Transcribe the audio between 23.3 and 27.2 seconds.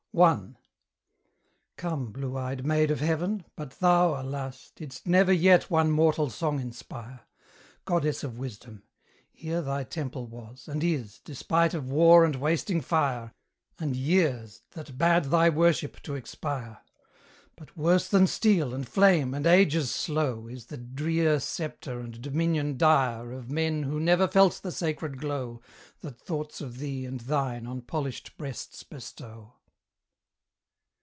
Of men who never felt the sacred glow That thoughts of thee